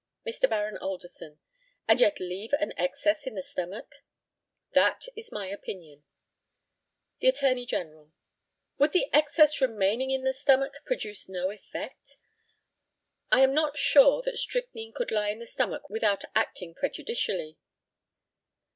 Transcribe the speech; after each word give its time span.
Mr. 0.27 0.49
Baron 0.49 0.79
ALDERSON: 0.79 1.37
And 1.87 2.01
yet 2.01 2.19
leave 2.19 2.53
an 2.53 2.73
excess 2.75 3.27
in 3.27 3.35
the 3.35 3.43
stomach? 3.43 3.93
That 4.73 5.05
is 5.15 5.31
my 5.31 5.45
opinion. 5.49 6.03
The 7.19 7.27
ATTORNEY 7.27 7.67
GENERAL: 7.67 8.11
Would 8.79 8.93
the 8.93 9.11
excess 9.13 9.61
remaining 9.61 10.09
in 10.09 10.23
the 10.23 10.33
stomach 10.33 10.73
produce 10.87 11.29
no 11.29 11.51
effect? 11.51 12.17
I 13.31 13.41
am 13.41 13.53
not 13.53 13.77
sure 13.77 14.23
that 14.23 14.39
strychnine 14.39 14.91
could 14.91 15.11
lie 15.11 15.29
in 15.29 15.37
the 15.37 15.45
stomach 15.45 15.87
without 15.87 16.23
acting 16.33 16.73
prejudicially. 16.73 17.59